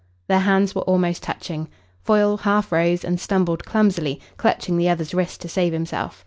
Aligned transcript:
Their 0.27 0.39
hands 0.39 0.73
were 0.73 0.81
almost 0.81 1.21
touching. 1.21 1.67
Foyle 2.01 2.37
half 2.37 2.71
rose 2.71 3.03
and 3.05 3.19
stumbled 3.19 3.65
clumsily, 3.65 4.19
clutching 4.35 4.77
the 4.77 4.89
other's 4.89 5.13
wrist 5.13 5.41
to 5.41 5.47
save 5.47 5.73
himself. 5.73 6.19